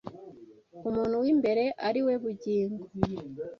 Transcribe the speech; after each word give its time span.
umuntu 0.89 1.15
w’imbere 1.23 1.63
ari 1.87 2.01
we 2.05 2.13
bugingo 2.23 2.83